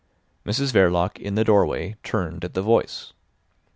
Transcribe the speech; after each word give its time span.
Mrs 0.47 0.71
Verloc 0.73 1.19
in 1.19 1.35
the 1.35 1.43
doorway 1.43 1.95
turned 2.01 2.43
at 2.43 2.55
the 2.55 2.63
voice. 2.63 3.13